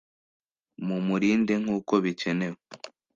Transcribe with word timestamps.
mumurinde 0.85 1.53
nkuko 1.63 1.93
bikenewe, 2.03 2.59